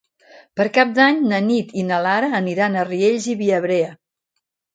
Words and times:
Per 0.59 0.63
Cap 0.77 0.93
d'Any 0.95 1.19
na 1.31 1.41
Nit 1.49 1.75
i 1.81 1.83
na 1.89 1.99
Lara 2.07 2.31
aniran 2.39 2.79
a 2.81 2.87
Riells 2.89 3.29
i 3.37 3.37
Viabrea. 3.45 3.95